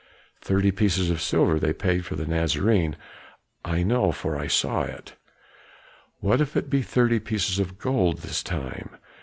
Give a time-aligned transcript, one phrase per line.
[0.41, 2.95] Thirty pieces of silver they paid for the Nazarene;
[3.63, 5.13] I know, for I saw it."
[6.21, 8.97] "What if it be thirty pieces of gold this time?"